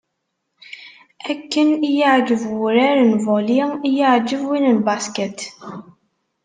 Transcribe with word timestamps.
Akken 1.31 1.69
i 1.73 1.77
y-iεǧeb 1.95 2.43
wurar 2.57 2.97
n 3.11 3.13
volley 3.25 3.61
i 3.87 3.89
y-iεǧeb 3.97 4.41
win 4.47 4.65
n 4.75 4.77
basket. 4.87 5.39